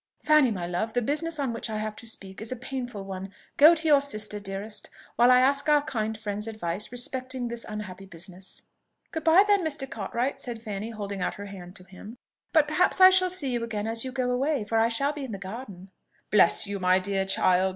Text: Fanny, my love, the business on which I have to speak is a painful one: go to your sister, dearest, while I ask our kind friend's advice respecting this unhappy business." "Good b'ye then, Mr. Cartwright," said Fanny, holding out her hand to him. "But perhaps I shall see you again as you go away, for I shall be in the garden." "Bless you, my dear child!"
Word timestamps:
Fanny, 0.23 0.49
my 0.49 0.65
love, 0.65 0.93
the 0.93 1.01
business 1.03 1.37
on 1.37 1.53
which 1.53 1.69
I 1.69 1.77
have 1.77 1.95
to 1.97 2.07
speak 2.07 2.41
is 2.41 2.51
a 2.51 2.55
painful 2.55 3.03
one: 3.03 3.31
go 3.57 3.75
to 3.75 3.87
your 3.87 4.01
sister, 4.01 4.39
dearest, 4.39 4.89
while 5.15 5.29
I 5.29 5.39
ask 5.41 5.69
our 5.69 5.83
kind 5.83 6.17
friend's 6.17 6.47
advice 6.47 6.91
respecting 6.91 7.49
this 7.49 7.67
unhappy 7.69 8.07
business." 8.07 8.63
"Good 9.11 9.23
b'ye 9.23 9.43
then, 9.45 9.63
Mr. 9.63 9.87
Cartwright," 9.87 10.41
said 10.41 10.59
Fanny, 10.59 10.89
holding 10.89 11.21
out 11.21 11.35
her 11.35 11.45
hand 11.45 11.75
to 11.75 11.83
him. 11.83 12.17
"But 12.51 12.67
perhaps 12.67 12.99
I 12.99 13.11
shall 13.11 13.29
see 13.29 13.51
you 13.51 13.63
again 13.63 13.85
as 13.85 14.03
you 14.03 14.11
go 14.11 14.31
away, 14.31 14.63
for 14.63 14.79
I 14.79 14.89
shall 14.89 15.13
be 15.13 15.23
in 15.23 15.33
the 15.33 15.37
garden." 15.37 15.91
"Bless 16.31 16.65
you, 16.65 16.79
my 16.79 16.97
dear 16.97 17.23
child!" 17.23 17.69